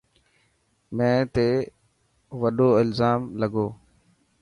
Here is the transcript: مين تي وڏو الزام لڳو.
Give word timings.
مين 0.95 1.17
تي 1.33 1.47
وڏو 2.41 2.69
الزام 2.81 3.19
لڳو. 3.41 3.67